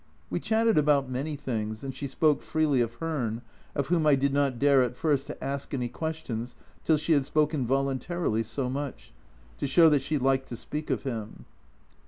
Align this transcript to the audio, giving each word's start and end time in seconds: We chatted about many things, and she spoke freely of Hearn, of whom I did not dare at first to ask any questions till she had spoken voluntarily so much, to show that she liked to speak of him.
We 0.31 0.39
chatted 0.39 0.79
about 0.79 1.11
many 1.11 1.35
things, 1.35 1.83
and 1.83 1.93
she 1.93 2.07
spoke 2.07 2.41
freely 2.41 2.81
of 2.81 2.95
Hearn, 2.95 3.43
of 3.75 3.89
whom 3.89 4.07
I 4.07 4.15
did 4.15 4.33
not 4.33 4.57
dare 4.57 4.81
at 4.81 4.95
first 4.95 5.27
to 5.27 5.43
ask 5.43 5.75
any 5.75 5.89
questions 5.89 6.55
till 6.83 6.97
she 6.97 7.13
had 7.13 7.23
spoken 7.23 7.67
voluntarily 7.67 8.41
so 8.41 8.67
much, 8.67 9.13
to 9.59 9.67
show 9.67 9.89
that 9.89 10.01
she 10.01 10.17
liked 10.17 10.47
to 10.47 10.55
speak 10.57 10.89
of 10.89 11.03
him. 11.03 11.45